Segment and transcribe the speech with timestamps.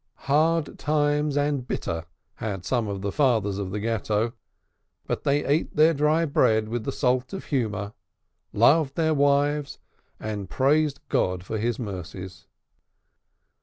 [0.25, 2.05] Hard times and bitter
[2.37, 4.33] had some of the fathers of the Ghetto,
[5.05, 7.93] but they ate their dry bread with the salt of humor,
[8.51, 9.77] loved their wives,
[10.19, 12.47] and praised God for His mercies.